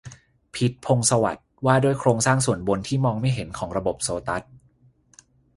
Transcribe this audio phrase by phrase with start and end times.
[0.53, 4.43] พิชญ์ พงษ์สวัสดิ์: ว่าด้วยโครงสร้างส่วนบน ที่มองไม่เห็น ของระบบโซตัส